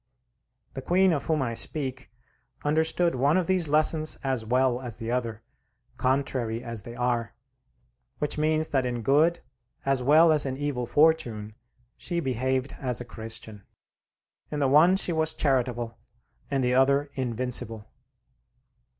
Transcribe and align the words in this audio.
The 0.73 0.81
Queen 0.81 1.13
of 1.13 1.25
whom 1.25 1.43
I 1.43 1.53
speak 1.53 2.09
understood 2.65 3.13
one 3.13 3.37
of 3.37 3.45
these 3.45 3.67
lessons 3.69 4.17
as 4.23 4.43
well 4.43 4.81
as 4.81 4.95
the 4.95 5.11
other, 5.11 5.43
contrary 5.97 6.63
as 6.63 6.81
they 6.81 6.95
are, 6.95 7.35
which 8.17 8.35
means 8.35 8.69
that 8.69 8.83
in 8.83 9.03
good 9.03 9.41
as 9.85 10.01
well 10.01 10.31
as 10.31 10.43
in 10.43 10.57
evil 10.57 10.87
fortune 10.87 11.53
she 11.97 12.19
behaved 12.19 12.75
as 12.79 12.99
a 12.99 13.05
Christian. 13.05 13.61
In 14.49 14.57
the 14.57 14.67
one 14.67 14.95
she 14.95 15.13
was 15.13 15.35
charitable, 15.35 15.95
in 16.49 16.61
the 16.61 16.73
other 16.73 17.07
invincible. 17.13 17.85